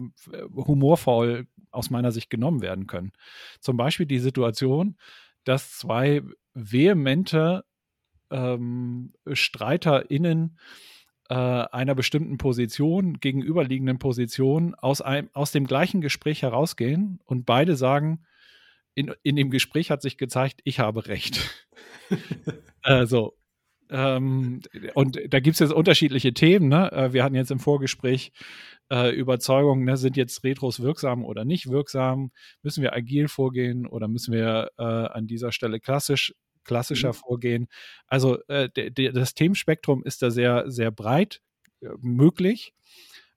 humorvoll 0.54 1.46
aus 1.70 1.90
meiner 1.90 2.12
Sicht 2.12 2.30
genommen 2.30 2.62
werden 2.62 2.86
können. 2.86 3.12
Zum 3.60 3.76
Beispiel 3.76 4.06
die 4.06 4.18
Situation, 4.18 4.96
dass 5.44 5.72
zwei 5.72 6.22
vehemente 6.54 7.64
ähm, 8.30 9.12
StreiterInnen 9.30 10.58
äh, 11.28 11.34
einer 11.34 11.94
bestimmten 11.94 12.38
Position, 12.38 13.20
gegenüberliegenden 13.20 13.98
Position 13.98 14.74
aus, 14.74 15.00
einem, 15.00 15.28
aus 15.32 15.52
dem 15.52 15.66
gleichen 15.66 16.00
Gespräch 16.00 16.42
herausgehen 16.42 17.20
und 17.24 17.46
beide 17.46 17.76
sagen, 17.76 18.24
in, 18.94 19.12
in 19.22 19.36
dem 19.36 19.50
Gespräch 19.50 19.90
hat 19.90 20.02
sich 20.02 20.16
gezeigt, 20.16 20.60
ich 20.64 20.78
habe 20.78 21.06
recht. 21.06 21.66
also, 22.82 23.34
ähm, 23.90 24.62
und 24.94 25.20
da 25.28 25.40
gibt 25.40 25.54
es 25.54 25.60
jetzt 25.60 25.72
unterschiedliche 25.72 26.32
Themen. 26.32 26.68
Ne? 26.68 26.90
Äh, 26.92 27.12
wir 27.12 27.22
hatten 27.22 27.34
jetzt 27.34 27.50
im 27.50 27.60
Vorgespräch 27.60 28.32
äh, 28.90 29.10
Überzeugung, 29.14 29.84
ne, 29.84 29.96
sind 29.96 30.16
jetzt 30.16 30.42
Retros 30.44 30.80
wirksam 30.80 31.24
oder 31.24 31.44
nicht 31.44 31.68
wirksam? 31.68 32.30
Müssen 32.62 32.82
wir 32.82 32.94
agil 32.94 33.28
vorgehen 33.28 33.86
oder 33.86 34.08
müssen 34.08 34.32
wir 34.32 34.70
äh, 34.78 34.82
an 34.82 35.26
dieser 35.26 35.52
Stelle 35.52 35.80
klassisch 35.80 36.34
klassischer 36.66 37.08
mhm. 37.08 37.14
vorgehen? 37.14 37.68
Also 38.06 38.38
äh, 38.48 38.68
das 39.12 39.34
Themenspektrum 39.34 40.04
ist 40.04 40.22
da 40.22 40.30
sehr, 40.30 40.70
sehr 40.70 40.90
breit 40.90 41.40
äh, 41.80 41.88
möglich, 42.00 42.74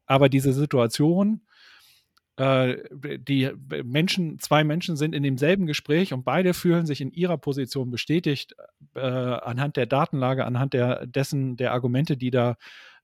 aber 0.05 0.27
diese 0.27 0.53
Situation, 0.53 1.41
äh, 2.39 2.77
die 2.91 3.51
Menschen, 3.83 4.39
zwei 4.39 4.63
Menschen 4.63 4.95
sind 4.95 5.13
in 5.13 5.23
demselben 5.23 5.65
Gespräch 5.65 6.13
und 6.13 6.23
beide 6.23 6.53
fühlen 6.53 6.85
sich 6.85 7.01
in 7.01 7.11
ihrer 7.11 7.37
Position 7.37 7.91
bestätigt 7.91 8.55
äh, 8.95 9.01
anhand 9.01 9.75
der 9.75 9.85
Datenlage, 9.85 10.45
anhand 10.45 10.73
der, 10.73 11.05
dessen, 11.05 11.57
der 11.57 11.73
Argumente, 11.73 12.15
die 12.15 12.31
da 12.31 12.55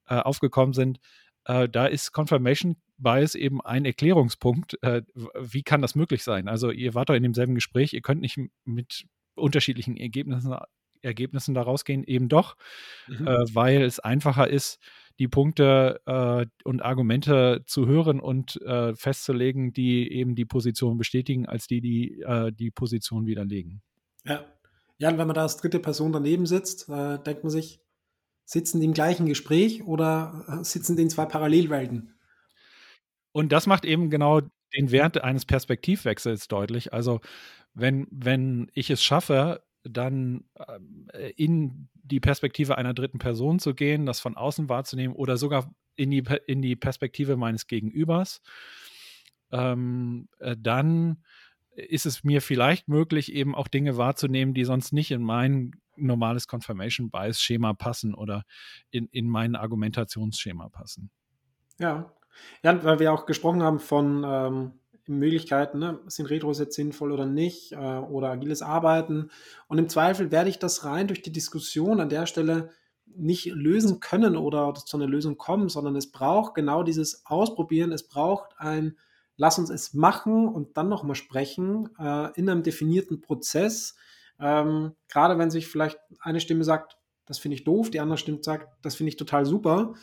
äh, 0.08 0.16
aufgekommen 0.16 0.74
sind. 0.74 1.00
Äh, 1.46 1.68
da 1.68 1.86
ist 1.86 2.14
Confirmation 2.14 2.78
Bias 2.98 3.36
eben 3.36 3.60
ein 3.62 3.84
Erklärungspunkt. 3.84 4.82
Äh, 4.82 5.02
wie 5.38 5.64
kann 5.64 5.82
das 5.82 5.96
möglich 5.96 6.24
sein? 6.24 6.48
Also 6.48 6.72
ihr 6.72 6.94
wart 6.94 7.10
doch 7.10 7.16
in 7.16 7.24
demselben 7.24 7.56
Gespräch, 7.56 7.94
ihr 7.94 8.02
könnt 8.02 8.22
nicht 8.22 8.40
mit 8.64 9.06
unterschiedlichen 9.36 9.98
Ergebnissen, 9.98 10.56
Ergebnissen 11.02 11.54
daraus 11.54 11.86
gehen, 11.86 12.04
eben 12.04 12.30
doch, 12.30 12.56
mhm. 13.08 13.28
Äh, 13.28 13.46
weil 13.54 13.82
es 13.82 14.00
einfacher 14.00 14.50
ist, 14.50 14.80
die 15.20 15.28
Punkte 15.28 16.02
äh, 16.06 16.46
und 16.64 16.82
Argumente 16.82 17.64
zu 17.66 17.88
hören 17.88 18.20
und 18.20 18.62
äh, 18.62 18.94
festzulegen, 18.96 19.72
die 19.72 20.12
eben 20.12 20.36
die 20.36 20.46
Position 20.46 20.98
bestätigen, 20.98 21.46
als 21.46 21.68
die, 21.68 21.80
die 21.80 22.22
äh, 22.22 22.52
die 22.52 22.72
Position 22.72 23.26
widerlegen. 23.26 23.82
Ja. 24.26 24.46
Ja, 24.98 25.10
und 25.10 25.18
wenn 25.18 25.28
man 25.28 25.36
da 25.36 25.42
als 25.42 25.58
dritte 25.58 25.80
Person 25.80 26.14
daneben 26.14 26.46
sitzt, 26.46 26.88
äh, 26.88 27.20
denkt 27.20 27.44
man 27.44 27.52
sich, 27.52 27.82
sitzen 28.46 28.80
die 28.80 28.86
im 28.86 28.94
gleichen 28.94 29.26
Gespräch 29.26 29.84
oder 29.84 30.46
äh, 30.48 30.64
sitzen 30.64 30.96
die 30.96 31.04
in 31.04 31.10
zwei 31.10 31.26
Parallelwelten? 31.26 32.14
Und 33.34 33.52
das 33.52 33.68
macht 33.68 33.84
eben 33.84 34.10
genau 34.10 34.42
den 34.74 34.92
Wert 34.92 35.22
eines 35.22 35.46
Perspektivwechsels 35.46 36.48
deutlich. 36.48 36.94
Also 36.94 37.20
wenn, 37.76 38.08
wenn 38.10 38.72
ich 38.74 38.90
es 38.90 39.04
schaffe, 39.04 39.64
dann 39.84 40.46
äh, 41.14 41.32
in 41.36 41.90
die 41.94 42.20
Perspektive 42.20 42.78
einer 42.78 42.94
dritten 42.94 43.20
Person 43.20 43.60
zu 43.60 43.76
gehen, 43.76 44.06
das 44.06 44.20
von 44.20 44.36
außen 44.36 44.70
wahrzunehmen 44.70 45.16
oder 45.16 45.38
sogar 45.38 45.72
in 45.96 46.10
die, 46.10 46.24
in 46.48 46.62
die 46.62 46.76
Perspektive 46.76 47.38
meines 47.38 47.68
Gegenübers, 47.68 48.42
ähm, 49.52 50.28
äh, 50.40 50.56
dann 50.60 51.24
ist 51.76 52.06
es 52.06 52.24
mir 52.24 52.42
vielleicht 52.42 52.88
möglich, 52.88 53.34
eben 53.34 53.54
auch 53.54 53.68
Dinge 53.68 53.98
wahrzunehmen, 53.98 54.54
die 54.54 54.64
sonst 54.64 54.94
nicht 54.94 55.12
in 55.12 55.22
mein 55.22 55.72
normales 55.98 56.48
Confirmation 56.48 57.10
Bias 57.10 57.42
Schema 57.42 57.74
passen 57.74 58.16
oder 58.16 58.44
in, 58.92 59.08
in 59.12 59.30
mein 59.30 59.56
Argumentationsschema 59.56 60.70
passen. 60.70 61.10
Ja. 61.80 62.12
Ja, 62.64 62.84
weil 62.84 63.00
wir 63.00 63.14
auch 63.14 63.26
gesprochen 63.26 63.64
haben 63.64 63.80
von 63.80 64.24
ähm, 64.26 64.74
Möglichkeiten, 65.08 65.80
ne? 65.80 66.00
sind 66.08 66.30
Retros 66.30 66.60
jetzt 66.60 66.76
sinnvoll 66.76 67.12
oder 67.12 67.26
nicht, 67.26 67.74
äh, 67.74 67.76
oder 67.76 68.30
agiles 68.30 68.62
Arbeiten. 68.62 69.30
Und 69.68 69.78
im 69.78 69.90
Zweifel 69.90 70.32
werde 70.32 70.50
ich 70.50 70.60
das 70.60 70.86
rein 70.86 71.08
durch 71.08 71.22
die 71.22 71.32
Diskussion 71.32 72.00
an 72.00 72.10
der 72.10 72.26
Stelle 72.26 72.72
nicht 73.06 73.46
lösen 73.46 74.00
können 74.00 74.36
oder 74.36 74.74
zu 74.74 74.98
einer 74.98 75.08
Lösung 75.08 75.38
kommen, 75.38 75.70
sondern 75.70 75.96
es 75.96 76.12
braucht 76.12 76.56
genau 76.56 76.84
dieses 76.84 77.26
Ausprobieren, 77.26 77.92
es 77.92 78.08
braucht 78.08 78.56
ein 78.58 78.98
Lass 79.38 79.60
uns 79.60 79.70
es 79.70 79.94
machen 79.94 80.48
und 80.48 80.78
dann 80.78 80.88
nochmal 80.88 81.16
sprechen 81.16 81.90
äh, 82.00 82.32
in 82.40 82.50
einem 82.50 82.64
definierten 82.64 83.20
Prozess. 83.22 83.96
Ähm, 84.40 84.94
gerade 85.10 85.38
wenn 85.38 85.52
sich 85.52 85.68
vielleicht 85.68 86.00
eine 86.20 86.40
Stimme 86.40 86.64
sagt, 86.64 86.98
das 87.26 87.40
finde 87.40 87.56
ich 87.56 87.64
doof, 87.64 87.90
die 87.90 88.00
andere 88.00 88.18
Stimme 88.18 88.40
sagt, 88.42 88.68
das 88.82 88.96
finde 88.96 89.10
ich 89.10 89.18
total 89.18 89.46
super, 89.46 89.94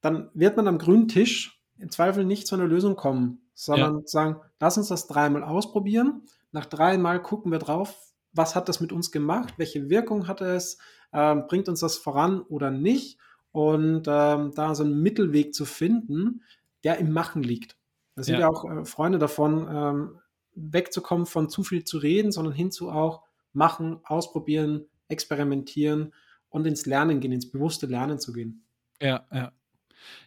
dann 0.00 0.30
wird 0.34 0.56
man 0.56 0.68
am 0.68 0.78
grünen 0.78 1.08
Tisch 1.08 1.60
im 1.78 1.90
Zweifel 1.90 2.24
nicht 2.24 2.46
zu 2.46 2.54
einer 2.54 2.66
Lösung 2.66 2.94
kommen, 2.94 3.49
sondern 3.64 3.98
ja. 3.98 4.06
sagen, 4.06 4.36
lass 4.58 4.78
uns 4.78 4.88
das 4.88 5.06
dreimal 5.06 5.44
ausprobieren. 5.44 6.22
Nach 6.50 6.64
dreimal 6.64 7.20
gucken 7.20 7.52
wir 7.52 7.58
drauf, 7.58 7.94
was 8.32 8.54
hat 8.54 8.70
das 8.70 8.80
mit 8.80 8.90
uns 8.90 9.12
gemacht, 9.12 9.54
welche 9.58 9.90
Wirkung 9.90 10.28
hat 10.28 10.40
es, 10.40 10.78
ähm, 11.12 11.46
bringt 11.46 11.68
uns 11.68 11.80
das 11.80 11.98
voran 11.98 12.40
oder 12.40 12.70
nicht. 12.70 13.18
Und 13.52 14.06
ähm, 14.08 14.52
da 14.54 14.74
so 14.74 14.84
einen 14.84 15.02
Mittelweg 15.02 15.54
zu 15.54 15.66
finden, 15.66 16.42
der 16.84 16.98
im 16.98 17.12
Machen 17.12 17.42
liegt. 17.42 17.76
Da 18.14 18.22
sind 18.22 18.34
ja, 18.34 18.40
ja 18.40 18.48
auch 18.48 18.64
äh, 18.64 18.84
Freunde 18.84 19.18
davon, 19.18 19.68
ähm, 19.68 20.20
wegzukommen 20.54 21.26
von 21.26 21.50
zu 21.50 21.62
viel 21.62 21.84
zu 21.84 21.98
reden, 21.98 22.32
sondern 22.32 22.54
hinzu 22.54 22.90
auch 22.90 23.24
machen, 23.52 24.00
ausprobieren, 24.04 24.86
experimentieren 25.08 26.14
und 26.48 26.66
ins 26.66 26.86
Lernen 26.86 27.20
gehen, 27.20 27.32
ins 27.32 27.50
bewusste 27.50 27.86
Lernen 27.86 28.20
zu 28.20 28.32
gehen. 28.32 28.64
Ja, 29.00 29.26
ja. 29.32 29.52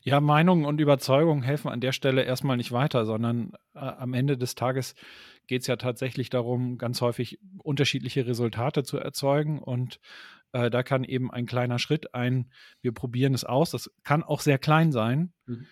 Ja, 0.03 0.19
Meinungen 0.21 0.65
und 0.65 0.79
Überzeugungen 0.79 1.43
helfen 1.43 1.69
an 1.69 1.81
der 1.81 1.91
Stelle 1.91 2.23
erstmal 2.23 2.57
nicht 2.57 2.71
weiter, 2.71 3.05
sondern 3.05 3.53
äh, 3.73 3.79
am 3.79 4.13
Ende 4.13 4.37
des 4.37 4.55
Tages 4.55 4.95
geht 5.47 5.61
es 5.61 5.67
ja 5.67 5.75
tatsächlich 5.75 6.29
darum, 6.29 6.77
ganz 6.77 7.01
häufig 7.01 7.39
unterschiedliche 7.57 8.25
Resultate 8.25 8.83
zu 8.83 8.97
erzeugen. 8.97 9.59
Und 9.59 9.99
äh, 10.51 10.69
da 10.69 10.83
kann 10.83 11.03
eben 11.03 11.31
ein 11.31 11.45
kleiner 11.45 11.79
Schritt 11.79 12.13
ein, 12.13 12.51
wir 12.81 12.93
probieren 12.93 13.33
es 13.33 13.43
aus. 13.43 13.71
Das 13.71 13.91
kann 14.03 14.23
auch 14.23 14.41
sehr 14.41 14.57
klein 14.57 14.91
sein. 14.91 15.33
Mhm. 15.45 15.67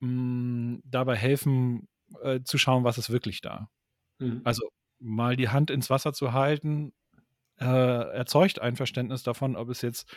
Mh, 0.00 0.08
mm, 0.08 0.82
dabei 0.84 1.16
helfen, 1.16 1.88
äh, 2.22 2.40
zu 2.42 2.58
schauen, 2.58 2.84
was 2.84 2.98
ist 2.98 3.10
wirklich 3.10 3.40
da. 3.40 3.68
Mhm. 4.18 4.40
Also 4.44 4.68
mal 4.98 5.36
die 5.36 5.48
Hand 5.48 5.70
ins 5.70 5.90
Wasser 5.90 6.12
zu 6.12 6.32
halten, 6.32 6.92
äh, 7.60 7.64
erzeugt 7.64 8.60
ein 8.60 8.76
Verständnis 8.76 9.22
davon, 9.22 9.56
ob 9.56 9.68
es 9.68 9.82
jetzt 9.82 10.12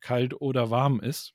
kalt 0.00 0.40
oder 0.40 0.70
warm 0.70 1.00
ist 1.00 1.34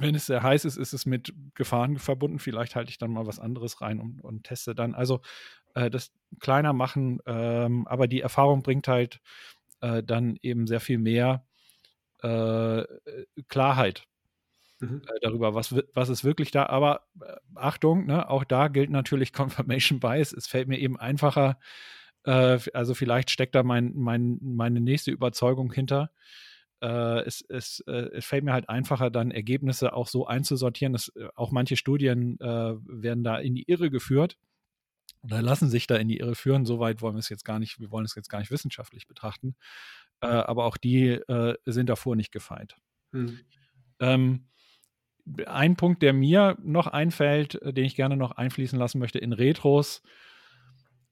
wenn 0.00 0.14
es 0.14 0.26
sehr 0.26 0.42
heiß 0.42 0.64
ist, 0.64 0.76
ist 0.76 0.92
es 0.92 1.06
mit 1.06 1.32
Gefahren 1.54 1.98
verbunden. 1.98 2.38
Vielleicht 2.38 2.76
halte 2.76 2.90
ich 2.90 2.98
dann 2.98 3.12
mal 3.12 3.26
was 3.26 3.38
anderes 3.38 3.80
rein 3.80 4.00
und, 4.00 4.20
und 4.20 4.44
teste 4.44 4.74
dann. 4.74 4.94
Also 4.94 5.20
äh, 5.74 5.90
das 5.90 6.12
kleiner 6.40 6.72
machen, 6.72 7.20
ähm, 7.26 7.86
aber 7.86 8.08
die 8.08 8.20
Erfahrung 8.20 8.62
bringt 8.62 8.88
halt 8.88 9.20
äh, 9.80 10.02
dann 10.02 10.36
eben 10.42 10.66
sehr 10.66 10.80
viel 10.80 10.98
mehr 10.98 11.44
äh, 12.22 12.84
Klarheit 13.48 14.04
mhm. 14.80 15.02
Äh, 15.06 15.20
darüber, 15.20 15.54
was, 15.54 15.74
was 15.94 16.08
ist 16.08 16.24
wirklich 16.24 16.50
da. 16.50 16.66
Aber 16.66 17.06
äh, 17.20 17.36
Achtung, 17.54 18.06
ne, 18.06 18.28
auch 18.28 18.44
da 18.44 18.68
gilt 18.68 18.90
natürlich 18.90 19.32
Confirmation 19.34 20.00
Bias. 20.00 20.32
Es 20.32 20.46
fällt 20.46 20.68
mir 20.68 20.78
eben 20.78 20.98
einfacher, 20.98 21.58
äh, 22.24 22.58
also 22.74 22.94
vielleicht 22.94 23.30
steckt 23.30 23.54
da 23.54 23.62
mein, 23.62 23.92
mein, 23.94 24.38
meine 24.40 24.80
nächste 24.80 25.10
Überzeugung 25.10 25.72
hinter 25.72 26.10
äh, 26.80 27.20
es, 27.20 27.42
es, 27.48 27.80
äh, 27.86 28.10
es, 28.12 28.24
fällt 28.24 28.44
mir 28.44 28.52
halt 28.52 28.68
einfacher, 28.68 29.10
dann 29.10 29.30
Ergebnisse 29.30 29.92
auch 29.92 30.08
so 30.08 30.26
einzusortieren. 30.26 30.92
Dass, 30.92 31.08
äh, 31.16 31.28
auch 31.34 31.50
manche 31.50 31.76
Studien 31.76 32.38
äh, 32.40 32.44
werden 32.44 33.24
da 33.24 33.38
in 33.38 33.54
die 33.54 33.64
Irre 33.68 33.90
geführt 33.90 34.36
oder 35.22 35.42
lassen 35.42 35.68
sich 35.68 35.86
da 35.86 35.96
in 35.96 36.08
die 36.08 36.18
Irre 36.18 36.34
führen. 36.34 36.64
Soweit 36.64 37.02
wollen 37.02 37.14
wir 37.14 37.20
es 37.20 37.28
jetzt 37.28 37.44
gar 37.44 37.58
nicht, 37.58 37.80
wir 37.80 37.90
wollen 37.90 38.04
es 38.04 38.14
jetzt 38.14 38.28
gar 38.28 38.38
nicht 38.38 38.50
wissenschaftlich 38.50 39.06
betrachten. 39.06 39.56
Äh, 40.20 40.26
aber 40.26 40.64
auch 40.64 40.76
die 40.76 41.08
äh, 41.08 41.56
sind 41.66 41.88
davor 41.88 42.16
nicht 42.16 42.32
gefeit. 42.32 42.76
Hm. 43.12 43.38
Ähm, 44.00 44.46
ein 45.46 45.76
Punkt, 45.76 46.02
der 46.02 46.12
mir 46.12 46.56
noch 46.62 46.86
einfällt, 46.86 47.60
den 47.62 47.84
ich 47.84 47.94
gerne 47.94 48.16
noch 48.16 48.32
einfließen 48.32 48.78
lassen 48.78 48.98
möchte 48.98 49.18
in 49.18 49.32
Retros, 49.32 50.02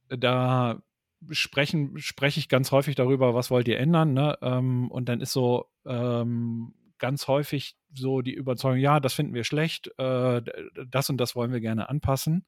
da 0.08 0.82
sprechen, 1.30 1.98
spreche 1.98 2.40
ich 2.40 2.48
ganz 2.48 2.72
häufig 2.72 2.94
darüber, 2.94 3.34
was 3.34 3.50
wollt 3.50 3.68
ihr 3.68 3.78
ändern, 3.78 4.12
ne? 4.14 4.38
Ähm, 4.42 4.90
und 4.90 5.08
dann 5.08 5.20
ist 5.20 5.32
so 5.32 5.66
ähm, 5.87 6.75
ganz 6.98 7.28
häufig 7.28 7.76
so 7.94 8.22
die 8.22 8.34
Überzeugung, 8.34 8.78
ja, 8.78 9.00
das 9.00 9.14
finden 9.14 9.34
wir 9.34 9.44
schlecht, 9.44 9.88
äh, 9.98 10.42
das 10.88 11.10
und 11.10 11.18
das 11.18 11.34
wollen 11.37 11.52
wir 11.52 11.60
gerne 11.60 11.88
anpassen. 11.88 12.46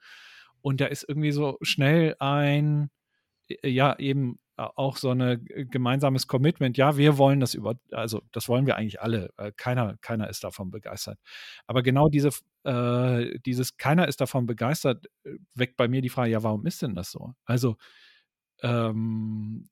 Und 0.62 0.80
da 0.80 0.86
ist 0.86 1.04
irgendwie 1.08 1.32
so 1.32 1.58
schnell 1.62 2.16
ein, 2.18 2.90
äh, 3.48 3.68
ja, 3.68 3.98
eben 3.98 4.38
auch 4.56 4.96
so 4.98 5.10
ein 5.10 5.44
gemeinsames 5.70 6.26
Commitment. 6.26 6.76
Ja, 6.76 6.96
wir 6.98 7.16
wollen 7.18 7.40
das 7.40 7.54
über, 7.54 7.76
also 7.92 8.22
das 8.32 8.48
wollen 8.48 8.66
wir 8.66 8.76
eigentlich 8.76 9.00
alle. 9.00 9.32
Äh, 9.38 9.52
keiner, 9.56 9.96
keiner 10.02 10.28
ist 10.28 10.44
davon 10.44 10.70
begeistert. 10.70 11.18
Aber 11.66 11.82
genau 11.82 12.08
diese, 12.08 12.28
äh, 12.64 13.38
dieses 13.46 13.78
keiner 13.78 14.06
ist 14.08 14.20
davon 14.20 14.46
begeistert, 14.46 15.06
äh, 15.24 15.36
weckt 15.54 15.76
bei 15.76 15.88
mir 15.88 16.02
die 16.02 16.10
Frage, 16.10 16.32
ja, 16.32 16.42
warum 16.42 16.66
ist 16.66 16.82
denn 16.82 16.94
das 16.94 17.10
so? 17.10 17.34
Also 17.46 17.76
ähm, 18.62 19.68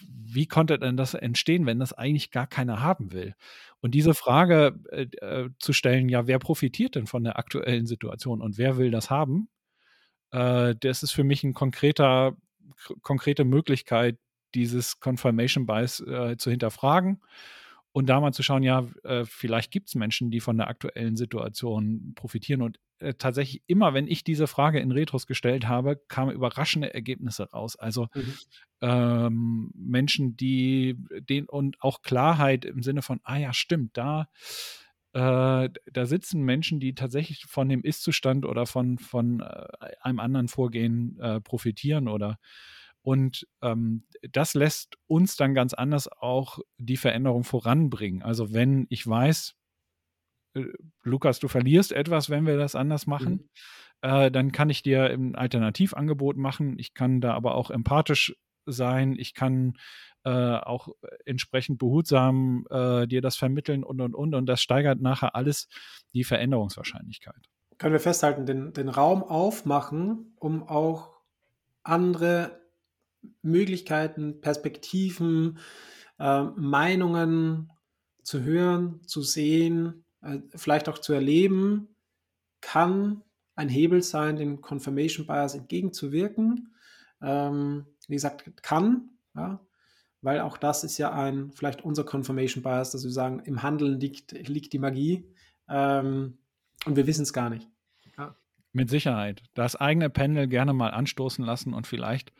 wie 0.00 0.46
konnte 0.46 0.78
denn 0.78 0.96
das 0.96 1.14
entstehen, 1.14 1.66
wenn 1.66 1.78
das 1.78 1.92
eigentlich 1.92 2.30
gar 2.30 2.46
keiner 2.46 2.80
haben 2.80 3.12
will? 3.12 3.34
Und 3.80 3.94
diese 3.94 4.14
Frage 4.14 4.78
äh, 4.90 5.06
äh, 5.24 5.50
zu 5.58 5.72
stellen, 5.72 6.08
ja, 6.08 6.26
wer 6.26 6.38
profitiert 6.38 6.94
denn 6.94 7.06
von 7.06 7.24
der 7.24 7.38
aktuellen 7.38 7.86
Situation 7.86 8.40
und 8.40 8.58
wer 8.58 8.76
will 8.78 8.90
das 8.90 9.10
haben? 9.10 9.48
Äh, 10.32 10.74
das 10.80 11.02
ist 11.02 11.12
für 11.12 11.24
mich 11.24 11.44
ein 11.44 11.54
konkreter, 11.54 12.36
konkrete 13.02 13.44
Möglichkeit, 13.44 14.18
dieses 14.54 15.00
Confirmation 15.00 15.66
Bias 15.66 16.00
äh, 16.00 16.36
zu 16.36 16.50
hinterfragen 16.50 17.20
und 17.96 18.10
da 18.10 18.20
mal 18.20 18.32
zu 18.32 18.42
schauen, 18.42 18.62
ja, 18.62 18.86
äh, 19.04 19.24
vielleicht 19.24 19.70
gibt 19.70 19.88
es 19.88 19.94
Menschen, 19.94 20.30
die 20.30 20.40
von 20.40 20.58
der 20.58 20.68
aktuellen 20.68 21.16
Situation 21.16 22.12
profitieren. 22.14 22.60
Und 22.60 22.78
äh, 22.98 23.14
tatsächlich 23.14 23.62
immer, 23.66 23.94
wenn 23.94 24.08
ich 24.08 24.24
diese 24.24 24.46
Frage 24.46 24.80
in 24.80 24.92
Retros 24.92 25.26
gestellt 25.26 25.68
habe, 25.68 25.96
kamen 26.08 26.32
überraschende 26.32 26.92
Ergebnisse 26.92 27.50
raus. 27.50 27.76
Also 27.76 28.08
mhm. 28.14 28.34
ähm, 28.80 29.70
Menschen, 29.74 30.36
die 30.36 30.96
den 31.20 31.46
und 31.46 31.76
auch 31.80 32.02
Klarheit 32.02 32.64
im 32.64 32.82
Sinne 32.82 33.02
von, 33.02 33.20
ah 33.24 33.36
ja, 33.36 33.52
stimmt, 33.52 33.96
da 33.96 34.28
äh, 35.12 35.70
da 35.92 36.06
sitzen 36.06 36.42
Menschen, 36.42 36.78
die 36.78 36.94
tatsächlich 36.94 37.46
von 37.46 37.68
dem 37.70 37.82
Ist-Zustand 37.82 38.44
oder 38.44 38.66
von, 38.66 38.98
von 38.98 39.40
äh, 39.40 39.66
einem 40.02 40.20
anderen 40.20 40.48
Vorgehen 40.48 41.18
äh, 41.20 41.40
profitieren 41.40 42.06
oder 42.06 42.38
und 43.06 43.46
ähm, 43.62 44.02
das 44.32 44.54
lässt 44.54 44.98
uns 45.06 45.36
dann 45.36 45.54
ganz 45.54 45.74
anders 45.74 46.08
auch 46.08 46.58
die 46.76 46.96
Veränderung 46.96 47.44
voranbringen. 47.44 48.24
Also 48.24 48.52
wenn 48.52 48.86
ich 48.90 49.06
weiß, 49.06 49.54
Lukas, 51.02 51.38
du 51.38 51.48
verlierst 51.48 51.92
etwas, 51.92 52.30
wenn 52.30 52.46
wir 52.46 52.56
das 52.56 52.74
anders 52.74 53.06
machen, 53.06 53.32
mhm. 54.02 54.08
äh, 54.08 54.30
dann 54.30 54.52
kann 54.52 54.70
ich 54.70 54.82
dir 54.82 55.04
ein 55.04 55.34
Alternativangebot 55.34 56.36
machen. 56.36 56.78
Ich 56.78 56.94
kann 56.94 57.20
da 57.20 57.34
aber 57.34 57.54
auch 57.54 57.70
empathisch 57.70 58.34
sein. 58.66 59.16
Ich 59.18 59.34
kann 59.34 59.74
äh, 60.24 60.30
auch 60.30 60.88
entsprechend 61.24 61.78
behutsam 61.78 62.66
äh, 62.70 63.06
dir 63.06 63.22
das 63.22 63.36
vermitteln 63.36 63.84
und 63.84 64.00
und 64.00 64.14
und. 64.14 64.34
Und 64.34 64.46
das 64.46 64.60
steigert 64.60 65.00
nachher 65.00 65.34
alles 65.36 65.68
die 66.14 66.24
Veränderungswahrscheinlichkeit. 66.24 67.48
Können 67.78 67.92
wir 67.92 68.00
festhalten, 68.00 68.46
den, 68.46 68.72
den 68.72 68.88
Raum 68.88 69.22
aufmachen, 69.22 70.34
um 70.40 70.62
auch 70.66 71.20
andere 71.82 72.60
Möglichkeiten, 73.42 74.40
Perspektiven, 74.40 75.58
äh, 76.18 76.42
Meinungen 76.56 77.70
zu 78.22 78.42
hören, 78.42 79.02
zu 79.06 79.22
sehen, 79.22 80.04
äh, 80.04 80.05
vielleicht 80.54 80.88
auch 80.88 80.98
zu 80.98 81.12
erleben, 81.12 81.88
kann 82.60 83.22
ein 83.54 83.68
Hebel 83.68 84.02
sein, 84.02 84.36
den 84.36 84.60
Confirmation 84.60 85.26
Bias 85.26 85.54
entgegenzuwirken. 85.54 86.74
Ähm, 87.22 87.86
wie 88.08 88.14
gesagt, 88.14 88.62
kann, 88.62 89.10
ja, 89.34 89.60
weil 90.20 90.40
auch 90.40 90.58
das 90.58 90.84
ist 90.84 90.98
ja 90.98 91.12
ein, 91.12 91.52
vielleicht 91.52 91.84
unser 91.84 92.04
Confirmation 92.04 92.62
Bias, 92.62 92.90
dass 92.90 93.04
wir 93.04 93.10
sagen, 93.10 93.40
im 93.40 93.62
Handeln 93.62 94.00
liegt, 94.00 94.32
liegt 94.32 94.72
die 94.72 94.78
Magie 94.78 95.32
ähm, 95.68 96.38
und 96.84 96.96
wir 96.96 97.06
wissen 97.06 97.22
es 97.22 97.32
gar 97.32 97.50
nicht. 97.50 97.68
Ja. 98.18 98.36
Mit 98.72 98.90
Sicherheit. 98.90 99.42
Das 99.54 99.76
eigene 99.76 100.10
Pendel 100.10 100.48
gerne 100.48 100.72
mal 100.72 100.90
anstoßen 100.90 101.44
lassen 101.44 101.72
und 101.72 101.86
vielleicht 101.86 102.32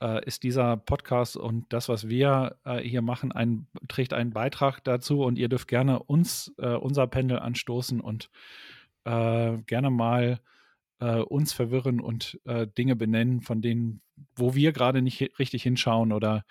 äh, 0.00 0.24
ist 0.24 0.42
dieser 0.42 0.76
Podcast 0.76 1.36
und 1.36 1.72
das, 1.72 1.88
was 1.88 2.08
wir 2.08 2.56
äh, 2.64 2.78
hier 2.78 3.02
machen, 3.02 3.32
ein, 3.32 3.66
trägt 3.88 4.12
einen 4.12 4.32
Beitrag 4.32 4.82
dazu 4.84 5.22
und 5.22 5.38
ihr 5.38 5.48
dürft 5.48 5.68
gerne 5.68 6.02
uns, 6.02 6.52
äh, 6.58 6.74
unser 6.74 7.06
Pendel 7.06 7.38
anstoßen 7.38 8.00
und 8.00 8.30
äh, 9.04 9.58
gerne 9.66 9.90
mal 9.90 10.40
äh, 11.00 11.20
uns 11.20 11.52
verwirren 11.52 12.00
und 12.00 12.40
äh, 12.44 12.66
Dinge 12.66 12.96
benennen, 12.96 13.40
von 13.40 13.62
denen, 13.62 14.02
wo 14.34 14.54
wir 14.54 14.72
gerade 14.72 15.02
nicht 15.02 15.38
richtig 15.38 15.62
hinschauen 15.62 16.12
oder 16.12 16.44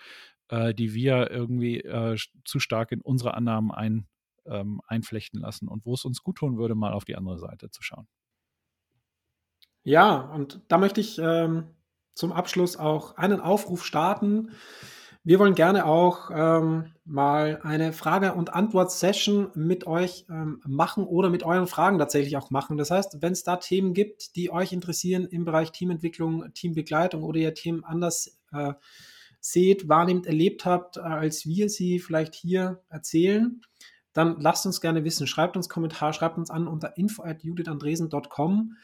die 0.52 0.94
wir 0.94 1.30
irgendwie 1.30 1.84
zu 2.44 2.58
stark 2.58 2.90
in 2.90 3.00
unsere 3.00 3.34
Annahmen 3.34 3.70
ein, 3.70 4.08
ähm, 4.46 4.80
einflechten 4.84 5.38
lassen 5.38 5.68
und 5.68 5.86
wo 5.86 5.94
es 5.94 6.04
uns 6.04 6.24
gut 6.24 6.38
tun 6.38 6.58
würde, 6.58 6.74
mal 6.74 6.92
auf 6.92 7.04
die 7.04 7.14
andere 7.14 7.38
Seite 7.38 7.70
zu 7.70 7.84
schauen. 7.84 8.08
Ja, 9.84 10.16
und 10.16 10.60
da 10.66 10.78
möchte 10.78 11.00
ich 11.00 11.20
ähm, 11.22 11.68
zum 12.14 12.32
Abschluss 12.32 12.76
auch 12.76 13.16
einen 13.16 13.40
Aufruf 13.40 13.84
starten. 13.84 14.50
Wir 15.22 15.38
wollen 15.38 15.54
gerne 15.54 15.84
auch 15.84 16.30
ähm, 16.32 16.94
mal 17.04 17.60
eine 17.62 17.92
Frage- 17.92 18.32
und 18.32 18.54
Antwort-Session 18.54 19.50
mit 19.54 19.86
euch 19.86 20.24
ähm, 20.30 20.62
machen 20.66 21.04
oder 21.04 21.28
mit 21.28 21.42
euren 21.42 21.66
Fragen 21.66 21.98
tatsächlich 21.98 22.38
auch 22.38 22.50
machen. 22.50 22.78
Das 22.78 22.90
heißt, 22.90 23.18
wenn 23.20 23.32
es 23.32 23.44
da 23.44 23.56
Themen 23.56 23.92
gibt, 23.92 24.34
die 24.36 24.50
euch 24.50 24.72
interessieren 24.72 25.26
im 25.26 25.44
Bereich 25.44 25.72
Teamentwicklung, 25.72 26.50
Teambegleitung 26.54 27.22
oder 27.22 27.38
ihr 27.38 27.52
Themen 27.52 27.84
anders 27.84 28.40
äh, 28.52 28.72
seht, 29.40 29.90
wahrnehmt, 29.90 30.26
erlebt 30.26 30.64
habt, 30.64 30.96
äh, 30.96 31.00
als 31.00 31.44
wir 31.44 31.68
sie 31.68 31.98
vielleicht 31.98 32.34
hier 32.34 32.82
erzählen, 32.88 33.60
dann 34.12 34.40
lasst 34.40 34.66
uns 34.66 34.80
gerne 34.80 35.04
wissen. 35.04 35.26
Schreibt 35.26 35.56
uns 35.56 35.68
Kommentar, 35.68 36.12
schreibt 36.12 36.38
uns 36.38 36.50
an 36.50 36.66
unter 36.66 36.96
info@judithandresen.com 36.96 38.76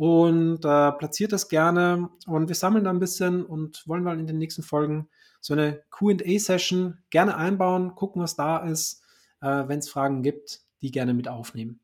und 0.00 0.64
äh, 0.64 0.92
platziert 0.92 1.30
das 1.30 1.50
gerne. 1.50 2.08
Und 2.26 2.48
wir 2.48 2.54
sammeln 2.54 2.84
da 2.84 2.90
ein 2.90 3.00
bisschen 3.00 3.44
und 3.44 3.86
wollen 3.86 4.02
mal 4.02 4.18
in 4.18 4.26
den 4.26 4.38
nächsten 4.38 4.62
Folgen 4.62 5.10
so 5.42 5.52
eine 5.52 5.82
QA-Session 5.90 7.02
gerne 7.10 7.36
einbauen, 7.36 7.94
gucken, 7.96 8.22
was 8.22 8.34
da 8.34 8.64
ist, 8.64 9.02
äh, 9.42 9.68
wenn 9.68 9.80
es 9.80 9.90
Fragen 9.90 10.22
gibt, 10.22 10.62
die 10.80 10.90
gerne 10.90 11.12
mit 11.12 11.28
aufnehmen. 11.28 11.80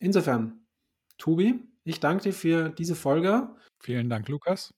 Insofern, 0.00 0.66
Tobi, 1.16 1.66
ich 1.82 1.98
danke 1.98 2.24
dir 2.24 2.34
für 2.34 2.68
diese 2.68 2.94
Folge. 2.94 3.48
Vielen 3.78 4.10
Dank, 4.10 4.28
Lukas. 4.28 4.74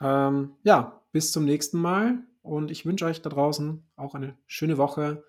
Ähm, 0.00 0.54
ja, 0.62 1.02
bis 1.12 1.32
zum 1.32 1.44
nächsten 1.44 1.78
Mal 1.78 2.16
und 2.40 2.70
ich 2.70 2.86
wünsche 2.86 3.04
euch 3.04 3.20
da 3.20 3.28
draußen 3.28 3.82
auch 3.96 4.14
eine 4.14 4.38
schöne 4.46 4.78
Woche. 4.78 5.22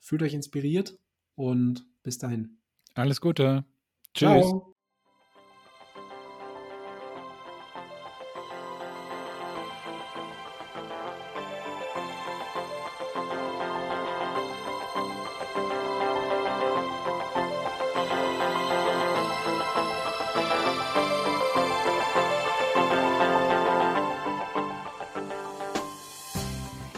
Fühlt 0.00 0.24
euch 0.24 0.34
inspiriert 0.34 0.98
und 1.36 1.86
bis 2.02 2.18
dahin. 2.18 2.58
Alles 2.94 3.20
Gute. 3.20 3.64
Tschüss. 4.14 4.28
Ciao. 4.28 4.71